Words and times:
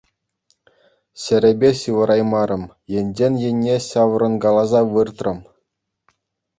Ҫӗрӗпе 1.23 1.69
ҫывӑраймарӑм, 1.81 2.63
енчен 2.97 3.33
енне 3.47 3.75
ҫаврӑнкаласа 3.89 4.81
выртрӑм. 4.99 5.39